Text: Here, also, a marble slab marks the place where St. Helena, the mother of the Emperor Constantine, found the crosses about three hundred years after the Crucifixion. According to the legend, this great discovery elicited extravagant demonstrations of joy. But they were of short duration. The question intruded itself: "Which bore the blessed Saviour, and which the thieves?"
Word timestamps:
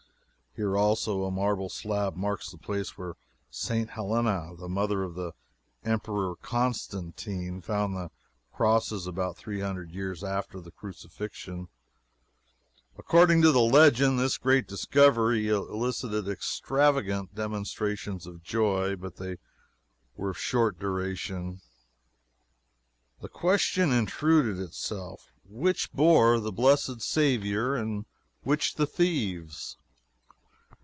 Here, 0.57 0.75
also, 0.77 1.23
a 1.23 1.31
marble 1.31 1.69
slab 1.69 2.17
marks 2.17 2.51
the 2.51 2.57
place 2.57 2.97
where 2.97 3.13
St. 3.49 3.91
Helena, 3.91 4.53
the 4.53 4.67
mother 4.67 5.01
of 5.01 5.15
the 5.15 5.31
Emperor 5.85 6.35
Constantine, 6.35 7.61
found 7.61 7.95
the 7.95 8.11
crosses 8.51 9.07
about 9.07 9.37
three 9.37 9.61
hundred 9.61 9.91
years 9.91 10.25
after 10.25 10.59
the 10.59 10.69
Crucifixion. 10.69 11.69
According 12.97 13.41
to 13.43 13.53
the 13.53 13.61
legend, 13.61 14.19
this 14.19 14.37
great 14.37 14.67
discovery 14.67 15.47
elicited 15.47 16.27
extravagant 16.27 17.33
demonstrations 17.33 18.27
of 18.27 18.43
joy. 18.43 18.97
But 18.97 19.15
they 19.15 19.37
were 20.17 20.31
of 20.31 20.37
short 20.37 20.77
duration. 20.77 21.61
The 23.21 23.29
question 23.29 23.93
intruded 23.93 24.59
itself: 24.61 25.31
"Which 25.45 25.93
bore 25.93 26.41
the 26.41 26.51
blessed 26.51 26.99
Saviour, 27.01 27.77
and 27.77 28.05
which 28.43 28.75
the 28.75 28.85
thieves?" 28.85 29.77